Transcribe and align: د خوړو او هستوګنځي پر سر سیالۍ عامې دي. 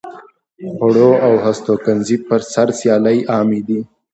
د 0.61 0.63
خوړو 0.75 1.09
او 1.25 1.33
هستوګنځي 1.45 2.17
پر 2.27 2.41
سر 2.53 2.67
سیالۍ 2.79 3.19
عامې 3.33 3.61
دي. 3.67 3.79